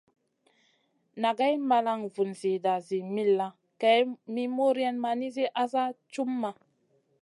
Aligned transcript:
Nagay 1.25 1.53
malan 1.73 2.01
vun 2.13 2.31
zida 2.41 2.73
zi 2.87 2.97
millàh, 3.13 3.53
kay 3.81 3.99
mi 4.33 4.43
muriayn 4.55 4.97
ma 5.03 5.11
nizi 5.19 5.45
asa 5.63 5.83
cumʼma. 6.13 6.49